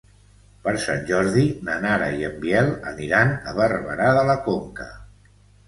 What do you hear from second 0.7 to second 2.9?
Sant Jordi na Nara i en Biel